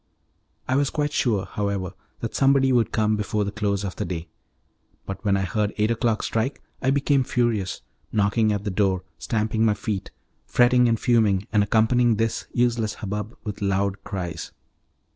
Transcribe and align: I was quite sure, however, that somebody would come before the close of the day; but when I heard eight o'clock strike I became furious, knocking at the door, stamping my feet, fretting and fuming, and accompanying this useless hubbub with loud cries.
I 0.67 0.75
was 0.77 0.89
quite 0.89 1.13
sure, 1.13 1.45
however, 1.45 1.93
that 2.21 2.33
somebody 2.33 2.71
would 2.73 2.91
come 2.91 3.15
before 3.15 3.45
the 3.45 3.51
close 3.51 3.83
of 3.83 3.97
the 3.97 4.03
day; 4.03 4.29
but 5.05 5.23
when 5.23 5.37
I 5.37 5.43
heard 5.43 5.75
eight 5.77 5.91
o'clock 5.91 6.23
strike 6.23 6.59
I 6.81 6.89
became 6.89 7.23
furious, 7.23 7.83
knocking 8.11 8.51
at 8.51 8.63
the 8.63 8.71
door, 8.71 9.03
stamping 9.19 9.63
my 9.63 9.75
feet, 9.75 10.09
fretting 10.43 10.89
and 10.89 10.99
fuming, 10.99 11.45
and 11.53 11.61
accompanying 11.61 12.15
this 12.15 12.47
useless 12.51 12.95
hubbub 12.95 13.37
with 13.43 13.61
loud 13.61 14.03
cries. 14.03 14.51